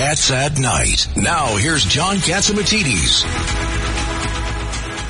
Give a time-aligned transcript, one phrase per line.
[0.00, 1.08] Cats at Night.
[1.14, 3.22] Now here's John Catsimatidis.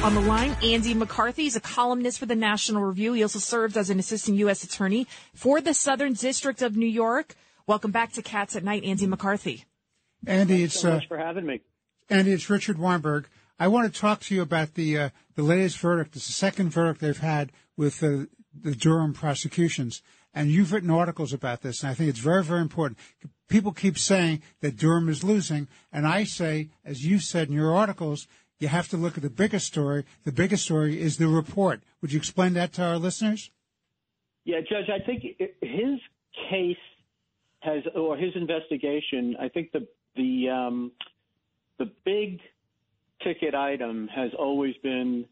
[0.02, 3.12] On the line, Andy McCarthy is a columnist for the National Review.
[3.12, 4.64] He also serves as an assistant U.S.
[4.64, 7.36] attorney for the Southern District of New York.
[7.68, 9.64] Welcome back to Cats at Night, Andy McCarthy.
[10.26, 11.60] Andy, Thanks it's so uh, for having me.
[12.08, 13.28] Andy, it's Richard Weinberg.
[13.60, 16.16] I want to talk to you about the uh, the latest verdict.
[16.16, 18.26] It's the second verdict they've had with uh,
[18.60, 20.02] the Durham prosecutions,
[20.34, 22.98] and you've written articles about this, and I think it's very, very important.
[23.48, 27.74] People keep saying that Durham is losing, and I say, as you said in your
[27.74, 28.28] articles,
[28.58, 30.04] you have to look at the biggest story.
[30.24, 31.82] The biggest story is the report.
[32.00, 33.50] Would you explain that to our listeners?
[34.44, 35.22] Yeah, Judge, I think
[35.60, 36.00] his
[36.48, 36.76] case
[37.60, 40.92] has, or his investigation, I think the the um,
[41.78, 42.40] the big
[43.22, 45.24] ticket item has always been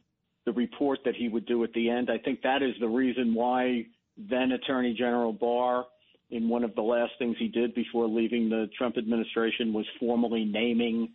[0.45, 2.11] the report that he would do at the end.
[2.11, 3.87] I think that is the reason why
[4.19, 5.85] then Attorney General Barr,
[6.31, 10.45] in one of the last things he did before leaving the Trump administration, was formally
[10.45, 11.11] naming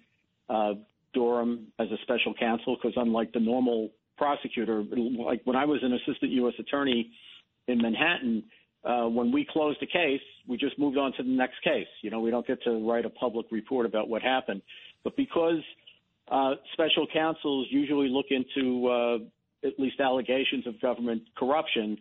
[0.50, 0.74] uh,
[1.14, 4.84] Durham as a special counsel because unlike the normal prosecutor,
[5.26, 6.54] like when I was an assistant U.S.
[6.60, 7.12] attorney
[7.68, 8.44] in Manhattan,
[8.84, 11.88] uh, when we closed a case, we just moved on to the next case.
[12.02, 14.62] You know, we don't get to write a public report about what happened.
[15.04, 15.62] But because
[16.30, 19.18] uh, special counsels usually look into uh,
[19.66, 21.98] at least allegations of government corruption,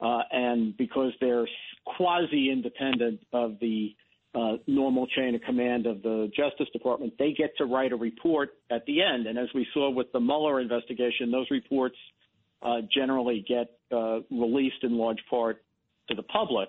[0.00, 1.46] uh, and because they're
[1.84, 3.94] quasi independent of the
[4.34, 8.50] uh, normal chain of command of the Justice Department, they get to write a report
[8.70, 9.26] at the end.
[9.26, 11.96] And as we saw with the Mueller investigation, those reports
[12.62, 15.62] uh, generally get uh, released in large part
[16.08, 16.68] to the public.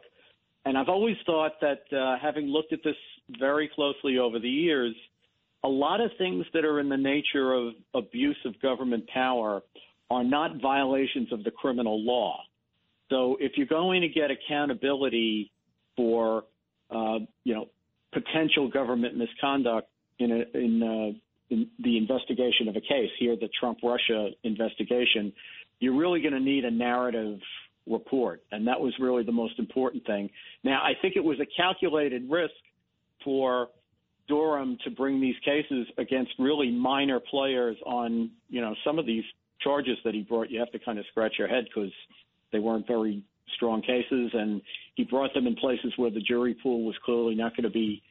[0.66, 2.96] And I've always thought that, uh, having looked at this
[3.40, 4.96] very closely over the years,
[5.64, 9.64] a lot of things that are in the nature of abuse of government power
[10.12, 12.40] are not violations of the criminal law.
[13.10, 15.52] So if you're going to get accountability
[15.96, 16.46] for,
[16.90, 17.68] uh, you know,
[18.14, 19.88] potential government misconduct
[20.20, 25.32] in a, in, uh, in the investigation of a case, here the Trump Russia investigation,
[25.80, 27.40] you're really going to need a narrative
[27.88, 30.30] report, and that was really the most important thing.
[30.64, 32.54] Now, I think it was a calculated risk
[33.24, 33.68] for
[34.28, 39.24] Durham to bring these cases against really minor players on, you know, some of these
[39.62, 40.50] charges that he brought.
[40.50, 41.92] You have to kind of scratch your head because
[42.56, 43.22] they weren't very
[43.54, 44.62] strong cases, and
[44.96, 48.02] he brought them in places where the jury pool was clearly not going to be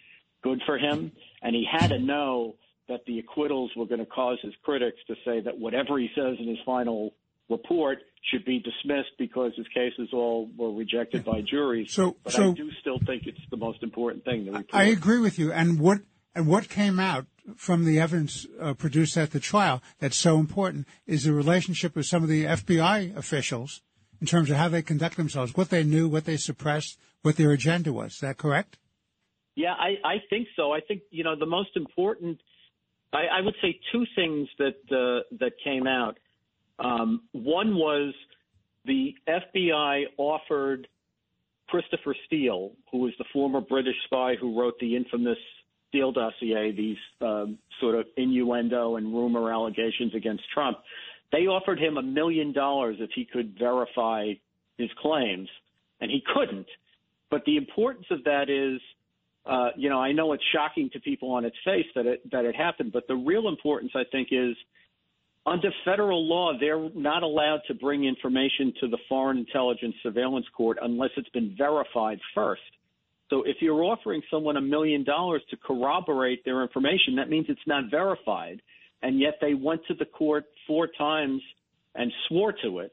[0.43, 1.11] good for him,
[1.41, 2.57] and he had to know
[2.89, 6.37] that the acquittals were going to cause his critics to say that whatever he says
[6.39, 7.15] in his final
[7.49, 7.99] report
[8.31, 11.91] should be dismissed because his cases all were rejected by juries.
[11.91, 14.45] So- but so- I do still think it's the most important thing.
[14.45, 14.67] The report.
[14.75, 15.53] I agree with you.
[15.53, 16.01] And what
[16.35, 20.87] and what came out from the evidence uh, produced at the trial that's so important
[21.07, 23.83] is the relationship with some of the FBI officials
[24.25, 27.51] in terms of how they conduct themselves, what they knew, what they suppressed, what their
[27.51, 28.15] agenda was.
[28.15, 28.79] Is that correct?
[29.55, 30.73] Yeah, I, I think so.
[30.73, 32.41] I think you know the most important.
[33.13, 36.17] I, I would say two things that uh, that came out.
[36.79, 38.15] Um, one was
[38.87, 40.89] the FBI offered
[41.69, 45.39] Christopher Steele, who was the former British spy who wrote the infamous
[45.91, 50.79] Steele dossier, these um, sort of innuendo and rumor allegations against Trump.
[51.35, 54.35] They offered him a million dollars if he could verify
[54.79, 55.49] his claims,
[56.01, 56.67] and he couldn't.
[57.29, 58.81] But the importance of that is,
[59.45, 62.45] uh, you know, I know it's shocking to people on its face that it that
[62.45, 64.55] it happened, but the real importance, I think, is
[65.45, 70.79] under federal law, they're not allowed to bring information to the Foreign Intelligence Surveillance Court
[70.81, 72.63] unless it's been verified first.
[73.29, 77.67] So if you're offering someone a million dollars to corroborate their information, that means it's
[77.67, 78.63] not verified.
[79.05, 81.43] And yet they went to the court four times
[81.95, 82.93] and swore to it.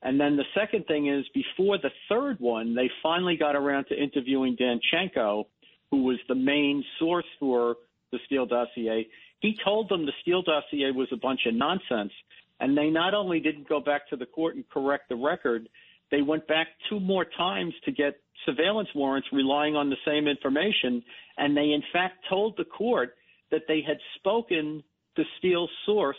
[0.00, 4.02] And then the second thing is before the third one, they finally got around to
[4.02, 5.44] interviewing Danchenko,
[5.90, 7.76] who was the main source for
[8.10, 9.06] the Steele dossier.
[9.40, 12.12] He told them the Steele dossier was a bunch of nonsense.
[12.58, 15.68] And they not only didn't go back to the court and correct the record,
[16.10, 21.02] they went back two more times to get surveillance warrants relying on the same information.
[21.36, 23.16] And they, in fact, told the court
[23.50, 24.82] that they had spoken
[25.16, 26.16] to Steele's source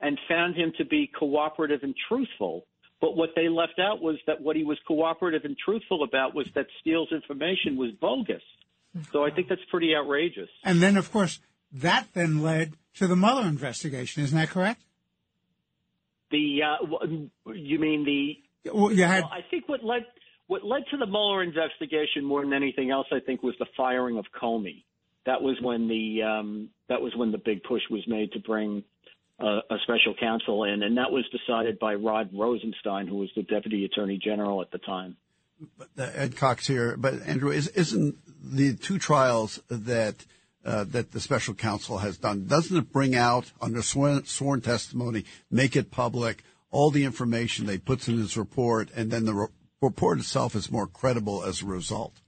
[0.00, 2.66] and found him to be cooperative and truthful.
[3.00, 6.46] But what they left out was that what he was cooperative and truthful about was
[6.54, 8.42] that Steele's information was bogus.
[9.12, 10.48] So I think that's pretty outrageous.
[10.64, 11.40] And then, of course,
[11.72, 14.22] that then led to the Mueller investigation.
[14.22, 14.80] Isn't that correct?
[16.30, 18.72] The uh, you mean the?
[18.72, 19.24] Well, you had.
[19.24, 20.06] Well, I think what led
[20.46, 24.18] what led to the Mueller investigation more than anything else, I think, was the firing
[24.18, 24.84] of Comey.
[25.26, 28.84] That was when the um, that was when the big push was made to bring
[29.40, 33.42] uh, a special counsel in, and that was decided by Rod Rosenstein, who was the
[33.42, 35.16] deputy attorney general at the time.
[35.98, 40.24] Uh, Ed Cox here, but Andrew, is, isn't the two trials that
[40.64, 45.24] uh, that the special counsel has done doesn't it bring out under sworn, sworn testimony,
[45.50, 49.46] make it public, all the information they puts in his report, and then the re-
[49.80, 52.20] report itself is more credible as a result?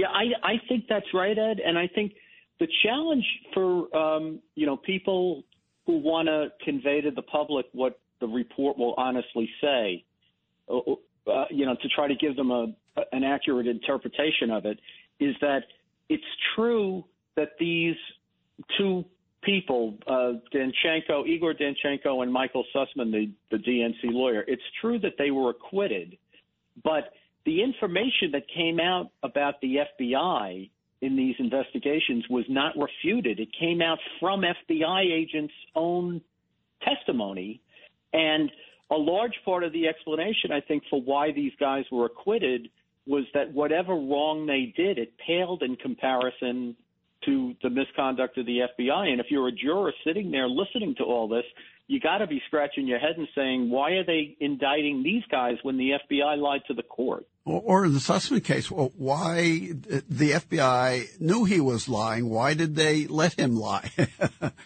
[0.00, 2.14] Yeah, I I think that's right, Ed, and I think
[2.58, 5.44] the challenge for um, you know people
[5.84, 10.02] who want to convey to the public what the report will honestly say,
[10.70, 10.78] uh,
[11.30, 12.68] uh, you know, to try to give them a
[13.12, 14.78] an accurate interpretation of it,
[15.20, 15.64] is that
[16.08, 16.24] it's
[16.54, 17.04] true
[17.36, 17.96] that these
[18.78, 19.04] two
[19.42, 25.12] people, uh, Danchenko, Igor Danchenko, and Michael Sussmann, the, the DNC lawyer, it's true that
[25.18, 26.16] they were acquitted,
[26.82, 27.12] but
[27.44, 30.70] the information that came out about the FBI
[31.02, 33.40] in these investigations was not refuted.
[33.40, 36.20] It came out from FBI agents' own
[36.82, 37.60] testimony.
[38.12, 38.50] And
[38.90, 42.68] a large part of the explanation, I think, for why these guys were acquitted
[43.06, 46.76] was that whatever wrong they did, it paled in comparison
[47.24, 49.08] to the misconduct of the FBI.
[49.08, 51.44] And if you're a juror sitting there listening to all this,
[51.90, 55.56] you got to be scratching your head and saying, why are they indicting these guys
[55.62, 57.26] when the FBI lied to the court?
[57.44, 62.30] Or, or in the Sussmann case, well, why the FBI knew he was lying?
[62.30, 63.90] Why did they let him lie?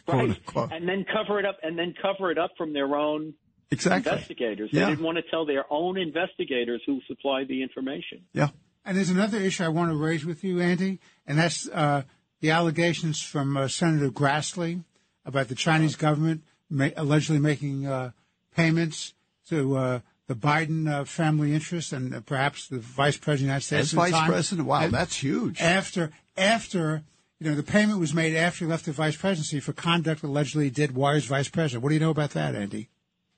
[0.06, 3.32] right, and then cover it up, and then cover it up from their own
[3.70, 4.12] exactly.
[4.12, 4.68] investigators.
[4.70, 4.84] Yeah.
[4.84, 8.26] They didn't want to tell their own investigators who supplied the information.
[8.34, 8.48] Yeah.
[8.84, 12.02] And there's another issue I want to raise with you, Andy, and that's uh,
[12.40, 14.84] the allegations from uh, Senator Grassley
[15.24, 16.44] about the Chinese government
[16.74, 18.10] ma- allegedly making uh,
[18.54, 19.14] payments
[19.48, 23.44] to uh, the Biden uh, family interest and uh, perhaps the vice president of the
[23.44, 23.82] United States.
[23.82, 24.30] As vice time.
[24.30, 25.60] president, wow, And that's huge.
[25.60, 27.02] After, after,
[27.38, 30.70] you know, the payment was made after he left the vice presidency for conduct allegedly
[30.70, 31.82] did while he was vice president.
[31.82, 32.88] What do you know about that, Andy?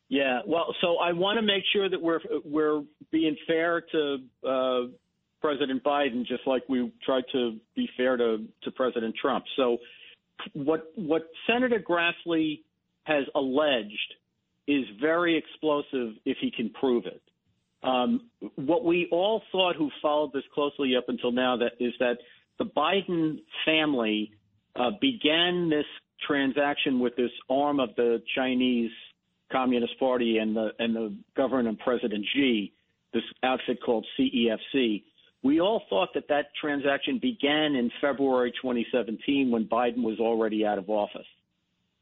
[0.08, 4.18] Yeah, well, so I want to make sure that we're we're being fair to
[4.48, 4.80] uh,
[5.40, 9.44] President Biden, just like we tried to be fair to to President Trump.
[9.56, 9.78] So,
[10.52, 12.60] what what Senator Grassley
[13.06, 14.14] has alleged
[14.66, 17.22] is very explosive if he can prove it.
[17.82, 18.22] Um,
[18.56, 22.18] what we all thought who followed this closely up until now that is that
[22.58, 24.32] the Biden family
[24.74, 25.84] uh, began this
[26.26, 28.90] transaction with this arm of the Chinese
[29.52, 32.72] Communist Party and the and the government and President Xi,
[33.12, 35.04] this outfit called CEFC.
[35.44, 40.78] We all thought that that transaction began in February 2017 when Biden was already out
[40.78, 41.26] of office.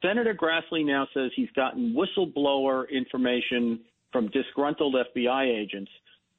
[0.03, 3.81] Senator Grassley now says he's gotten whistleblower information
[4.13, 5.91] from disgruntled FBI agents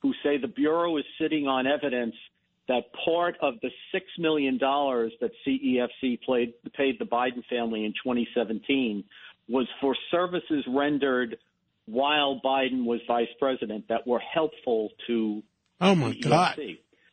[0.02, 2.16] who say the Bureau is sitting on evidence
[2.68, 9.04] that part of the $6 million that CEFC played, paid the Biden family in 2017
[9.48, 11.38] was for services rendered
[11.86, 15.44] while Biden was vice president that were helpful to
[15.80, 16.22] Oh my CEFC.
[16.22, 16.60] God,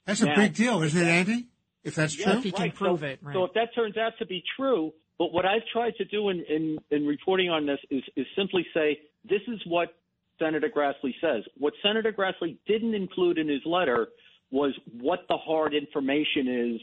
[0.07, 1.47] that's a big deal, isn't it, Andy?
[1.85, 2.39] If that's Yeah, true.
[2.39, 2.75] If he can right.
[2.75, 3.35] prove so, it, right.
[3.35, 6.45] So if that turns out to be true, but what I've tried to do in,
[6.49, 9.95] in, in reporting on this is, is simply say this is what
[10.37, 11.45] Senator Grassley says.
[11.57, 14.09] What Senator Grassley didn't include in his letter
[14.51, 16.81] was what the hard information is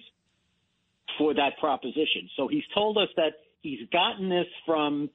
[1.18, 2.30] for that proposition.
[2.38, 5.10] So he's told us that he's gotten this from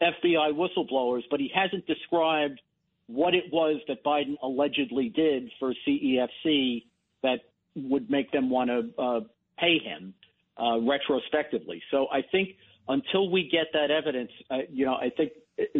[0.00, 2.60] FBI whistleblowers, but he hasn't described
[3.08, 6.84] what it was that Biden allegedly did for CEFC
[7.24, 7.40] that
[7.74, 9.20] would make them want to uh,
[9.58, 10.14] pay him
[10.56, 11.82] uh, retrospectively.
[11.90, 12.50] So I think
[12.88, 15.32] until we get that evidence, uh, you know, I think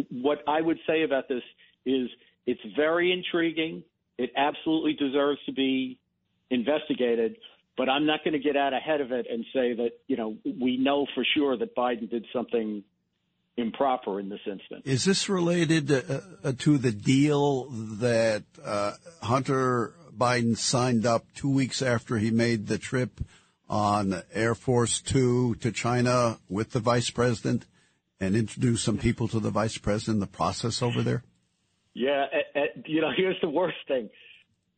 [0.09, 1.43] what I would say about this
[1.85, 2.09] is
[2.45, 3.83] it's very intriguing.
[4.17, 5.99] It absolutely deserves to be
[6.49, 7.37] investigated,
[7.77, 10.37] but I'm not going to get out ahead of it and say that, you know,
[10.45, 12.83] we know for sure that Biden did something
[13.57, 14.81] improper in this instance.
[14.85, 21.49] Is this related uh, uh, to the deal that uh, Hunter Biden signed up two
[21.49, 23.21] weeks after he made the trip
[23.69, 27.65] on Air Force Two to China with the vice president
[28.19, 31.23] and introduce some people to the vice president in the process over there?
[31.93, 34.09] Yeah, uh, uh, you know, here's the worst thing.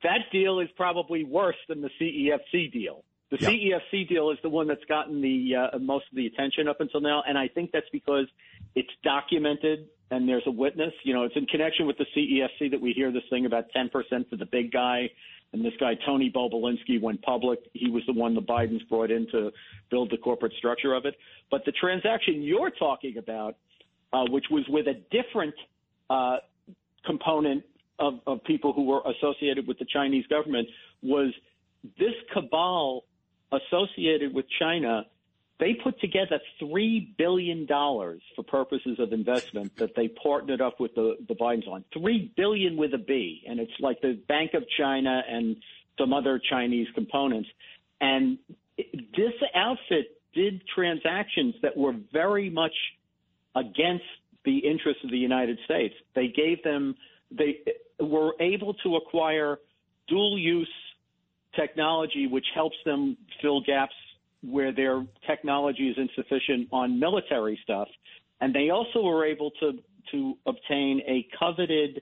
[0.04, 3.04] That deal is probably worse than the CEFC deal.
[3.32, 3.50] The Yeah.
[3.50, 7.02] CEFC deal is the one that's gotten the uh, most of the attention up until
[7.02, 8.28] now, and I think that's because
[8.76, 10.94] it's documented and there's a witness.
[11.04, 13.92] You know, it's in connection with the CEFC that we hear this thing about 10%
[14.30, 15.10] for the big guy
[15.56, 17.60] and this guy Tony Bobulinski went public.
[17.72, 19.52] He was the one the Bidens brought in to
[19.90, 21.16] build the corporate structure of it.
[21.50, 23.56] But the transaction you're talking about,
[24.12, 25.56] uh, which was with a different
[26.10, 26.38] uh,
[27.06, 27.64] component
[28.00, 30.68] of, of people who were associated with the Chinese government,
[31.02, 31.34] was
[31.98, 33.06] this cabal
[33.54, 35.06] associated with China
[35.60, 40.94] they put together three billion dollars for purposes of investment that they partnered up with
[40.96, 41.86] the the Bidens on.
[41.94, 45.56] Three billion with a B, and it's like the Bank of China and
[45.98, 47.50] some other Chinese components.
[48.02, 48.38] And
[48.78, 52.76] this outfit did transactions that were very much
[53.56, 54.04] against
[54.44, 55.96] the interests of the United States.
[56.14, 56.96] They gave them
[57.32, 57.60] they
[58.00, 59.58] were able to acquire
[60.10, 60.70] dual use
[61.56, 63.96] technology, which helps them fill gaps
[64.50, 67.88] where their technology is insufficient on military stuff.
[68.42, 69.74] And they also were able to,
[70.12, 72.02] to obtain a coveted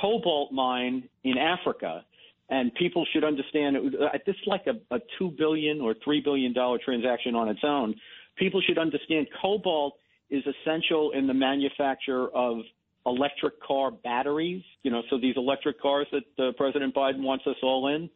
[0.00, 2.04] cobalt mine in Africa.
[2.50, 6.20] And people should understand it, uh, this is like a, a two billion or three
[6.20, 7.94] billion dollar transaction on its own.
[8.36, 9.94] People should understand cobalt
[10.30, 12.58] is essential in the manufacture of
[13.06, 14.62] electric car batteries.
[14.82, 18.10] You know, so these electric cars that uh, President Biden wants us all in.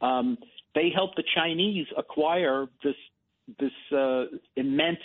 [0.00, 0.38] Um,
[0.74, 2.96] they helped the Chinese acquire this
[3.58, 4.24] this uh,
[4.56, 5.00] immense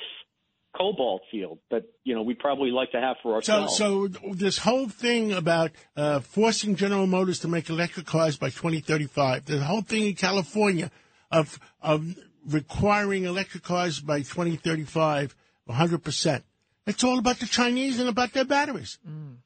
[0.77, 3.75] cobalt field that you know we probably like to have for ourselves.
[3.77, 8.49] So, so this whole thing about uh, forcing General Motors to make electric cars by
[8.49, 10.91] 2035, the whole thing in California
[11.31, 12.15] of of
[12.47, 16.43] requiring electric cars by 2035, 100 percent.
[16.85, 18.97] It's all about the Chinese and about their batteries.
[19.07, 19.37] Mm.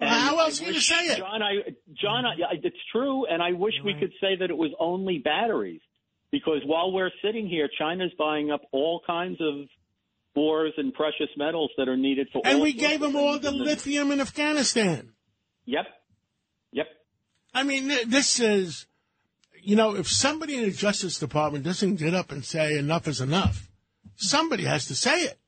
[0.00, 1.42] How else can you say it, John?
[1.42, 1.52] I,
[2.00, 5.80] John, I, it's true, and I wish we could say that it was only batteries
[6.30, 9.66] because while we're sitting here, China's buying up all kinds of
[10.34, 12.42] ores and precious metals that are needed for.
[12.44, 15.12] And we gave them all the lithium in Afghanistan.
[15.64, 15.86] Yep.
[16.72, 16.86] Yep.
[17.54, 18.86] I mean, this is,
[19.62, 23.20] you know, if somebody in the Justice Department doesn't get up and say enough is
[23.20, 23.68] enough,
[24.16, 25.38] somebody has to say it.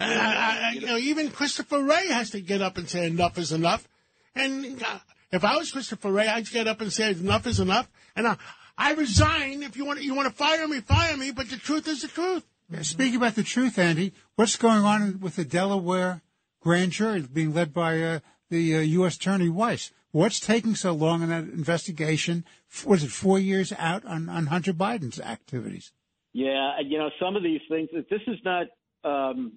[0.00, 3.36] And I, I, you know, even Christopher Wray has to get up and say enough
[3.36, 3.86] is enough.
[4.34, 4.98] And uh,
[5.30, 7.88] if I was Christopher Wray, I'd get up and say enough is enough.
[8.16, 8.36] And I,
[8.78, 9.62] I resign.
[9.62, 11.32] If you want, you want to fire me, fire me.
[11.32, 12.46] But the truth is the truth.
[12.70, 16.22] Yeah, speaking about the truth, Andy, what's going on with the Delaware
[16.60, 19.16] grand jury being led by uh, the uh, U.S.
[19.16, 19.92] Attorney Weiss?
[20.12, 22.44] What's taking so long in that investigation?
[22.86, 25.92] Was it four years out on, on Hunter Biden's activities?
[26.32, 27.90] Yeah, you know, some of these things.
[27.92, 28.66] This is not.
[29.02, 29.52] Um,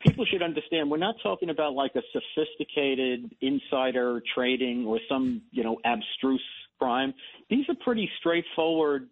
[0.00, 0.90] people should understand.
[0.90, 6.42] We're not talking about like a sophisticated insider trading or some you know abstruse
[6.78, 7.14] crime.
[7.48, 9.08] These are pretty straightforward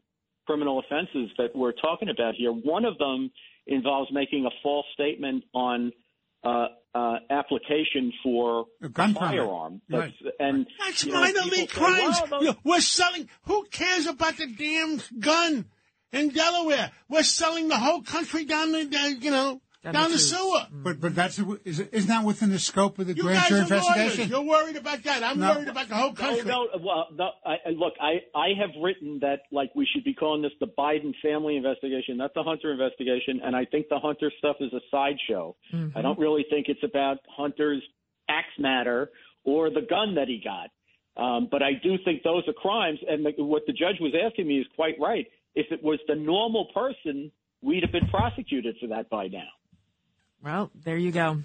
[0.47, 2.51] criminal offenses that we're talking about here.
[2.51, 3.31] One of them
[3.67, 5.93] involves making a false statement on
[6.43, 9.83] uh, uh, application for a gun firearm.
[9.91, 10.15] Right.
[10.41, 12.17] And that's minor league crimes.
[12.31, 13.29] Well, we're selling.
[13.43, 15.67] Who cares about the damn gun
[16.13, 16.93] in Delaware?
[17.09, 19.61] We're selling the whole country down the, you know,
[19.93, 20.67] down, down the, sewer.
[20.71, 24.29] But but that's is isn't that within the scope of the you grand jury investigation?
[24.29, 24.31] Lawyers.
[24.31, 25.23] You're worried about that.
[25.23, 25.55] I'm no.
[25.55, 26.45] worried about the whole country.
[26.45, 26.81] No, no.
[26.85, 30.53] Well, no, I, look, I I have written that like we should be calling this
[30.61, 34.73] the Biden family investigation, not the Hunter investigation, and I think the Hunter stuff is
[34.73, 35.57] a sideshow.
[35.73, 35.97] Mm-hmm.
[35.97, 37.83] I don't really think it's about Hunter's
[38.29, 39.11] axe matter
[39.45, 40.71] or the gun that he got.
[41.19, 44.47] Um, but I do think those are crimes, and the, what the judge was asking
[44.47, 45.27] me is quite right.
[45.55, 49.49] If it was the normal person, we'd have been prosecuted for that by now.
[50.43, 51.43] Well, there you go.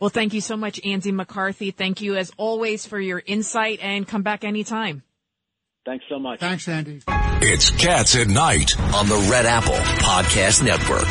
[0.00, 1.70] Well, thank you so much, Andy McCarthy.
[1.70, 5.02] Thank you as always for your insight and come back anytime.
[5.86, 6.40] Thanks so much.
[6.40, 7.02] Thanks, Andy.
[7.06, 11.08] It's Cats at Night on the Red Apple Podcast Network.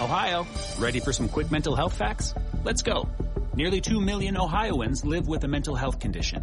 [0.00, 0.46] Ohio,
[0.78, 2.34] ready for some quick mental health facts?
[2.64, 3.08] Let's go.
[3.54, 6.42] Nearly 2 million Ohioans live with a mental health condition.